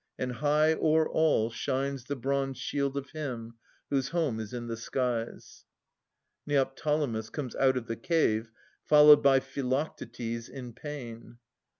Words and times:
And 0.17 0.31
high 0.31 0.73
o'er 0.73 1.07
all 1.07 1.51
Shines 1.51 2.05
the 2.05 2.15
bronze 2.15 2.57
shield 2.57 2.97
of 2.97 3.11
him, 3.11 3.53
whose 3.91 4.07
home 4.09 4.39
is 4.39 4.51
in 4.51 4.65
the 4.65 4.75
skies 4.75 5.63
^ 6.47 6.47
[Neoptolemus 6.47 7.29
comes 7.29 7.55
out 7.57 7.77
of 7.77 7.85
the 7.85 7.95
cave, 7.97 8.49
followed 8.83 9.21
by 9.21 9.39
Philoctetes 9.39 10.49
in 10.49 10.73
pain. 10.73 11.37